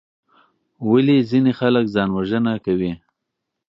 ولې 0.89 1.17
ځینې 1.29 1.51
خلک 1.59 1.85
ځان 1.95 2.09
وژنه 2.13 2.53
کوي؟ 2.65 2.91